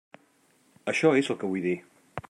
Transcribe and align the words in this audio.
Això 0.93 1.13
és 1.21 1.31
el 1.35 1.39
que 1.43 1.51
vull 1.53 1.69
dir. 1.71 1.77